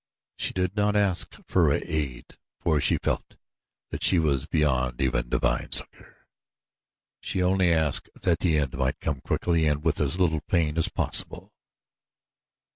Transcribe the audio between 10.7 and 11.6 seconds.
as possible.